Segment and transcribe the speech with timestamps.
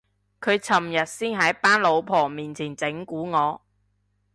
[0.39, 3.61] 佢尋日先喺班老婆面前整蠱我